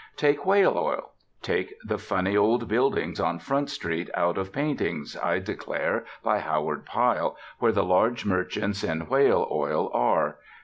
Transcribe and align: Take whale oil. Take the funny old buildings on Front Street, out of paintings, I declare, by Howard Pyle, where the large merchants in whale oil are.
Take 0.17 0.47
whale 0.47 0.79
oil. 0.79 1.11
Take 1.43 1.75
the 1.85 1.99
funny 1.99 2.35
old 2.35 2.67
buildings 2.67 3.19
on 3.19 3.37
Front 3.37 3.69
Street, 3.69 4.09
out 4.15 4.35
of 4.35 4.51
paintings, 4.51 5.15
I 5.21 5.37
declare, 5.37 6.05
by 6.23 6.39
Howard 6.39 6.87
Pyle, 6.87 7.37
where 7.59 7.71
the 7.71 7.85
large 7.85 8.25
merchants 8.25 8.83
in 8.83 9.01
whale 9.05 9.47
oil 9.51 9.91
are. 9.93 10.37